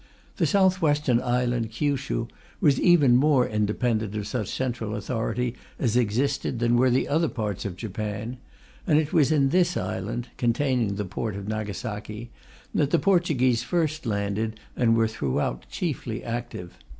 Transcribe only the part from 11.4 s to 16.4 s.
Nagasaki) that the Portuguese first landed and were throughout chiefly